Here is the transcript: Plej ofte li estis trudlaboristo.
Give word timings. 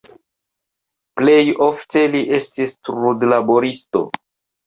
Plej 1.19 1.43
ofte 1.65 2.03
li 2.15 2.21
estis 2.37 2.75
trudlaboristo. 2.89 4.05